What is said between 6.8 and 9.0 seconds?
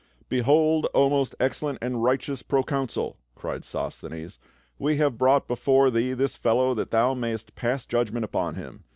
thou mayst pass judgment upon him.